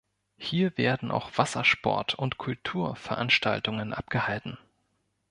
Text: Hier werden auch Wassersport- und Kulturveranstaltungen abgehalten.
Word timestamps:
Hier 0.39 0.79
werden 0.79 1.11
auch 1.11 1.29
Wassersport- 1.37 2.15
und 2.15 2.39
Kulturveranstaltungen 2.39 3.93
abgehalten. 3.93 4.57